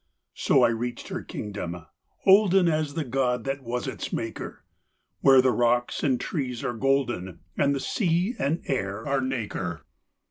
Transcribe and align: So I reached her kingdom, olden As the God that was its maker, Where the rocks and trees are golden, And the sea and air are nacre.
So 0.33 0.63
I 0.63 0.69
reached 0.69 1.09
her 1.09 1.21
kingdom, 1.21 1.85
olden 2.25 2.67
As 2.67 2.95
the 2.95 3.03
God 3.03 3.43
that 3.43 3.61
was 3.61 3.87
its 3.87 4.11
maker, 4.11 4.63
Where 5.19 5.43
the 5.43 5.51
rocks 5.51 6.01
and 6.01 6.19
trees 6.19 6.63
are 6.63 6.73
golden, 6.73 7.41
And 7.55 7.75
the 7.75 7.79
sea 7.79 8.33
and 8.39 8.63
air 8.65 9.07
are 9.07 9.21
nacre. 9.21 9.85